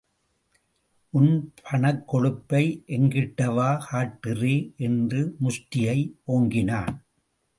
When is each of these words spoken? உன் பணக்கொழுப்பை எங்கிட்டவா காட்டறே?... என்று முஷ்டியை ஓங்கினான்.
உன் 1.13 1.33
பணக்கொழுப்பை 1.61 2.63
எங்கிட்டவா 2.87 3.69
காட்டறே?... 3.91 4.55
என்று 4.77 5.21
முஷ்டியை 5.43 5.97
ஓங்கினான். 6.27 6.93